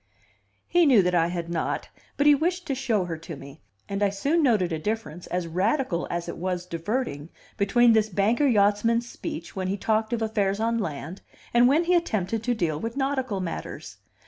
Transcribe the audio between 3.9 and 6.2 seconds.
I soon noted a difference as radical